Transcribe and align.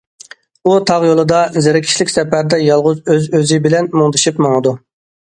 ئۇ 0.67 0.71
تاغ 0.91 1.03
يولىدا، 1.07 1.41
زېرىكىشلىك 1.65 2.11
سەپەردە 2.13 2.59
يالغۇز 2.69 3.03
ئۆز- 3.15 3.29
ئۆزى 3.41 3.61
بىلەن 3.67 3.91
مۇڭدىشىپ 4.01 4.41
ماڭىدۇ. 4.47 4.75